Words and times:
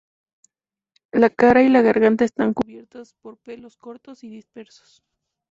La 1.11 1.29
cara 1.29 1.61
y 1.61 1.69
la 1.69 1.83
garganta 1.83 2.25
están 2.25 2.55
cubiertas 2.55 3.13
por 3.21 3.37
pelos 3.37 3.77
cortos 3.77 4.23
y 4.23 4.31
dispersos. 4.31 5.03